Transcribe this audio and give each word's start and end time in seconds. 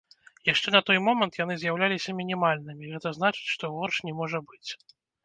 Яшчэ 0.51 0.71
на 0.75 0.79
той 0.87 0.97
момант 1.07 1.35
яны 1.41 1.57
з'яўляліся 1.63 2.15
мінімальнымі, 2.21 2.89
гэта 2.95 3.13
значыць, 3.19 3.53
што 3.59 3.71
горш 3.75 4.01
не 4.09 4.15
можа 4.23 4.39
быць. 4.49 4.65